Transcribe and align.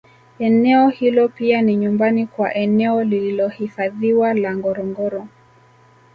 Eneo 0.39 0.89
hilo 0.89 1.29
pia 1.29 1.61
ni 1.61 1.75
nyumbani 1.75 2.27
kwa 2.27 2.53
eneo 2.53 3.03
lililohifadhiwa 3.03 4.33
la 4.33 4.55
Ngorongoro 4.57 5.27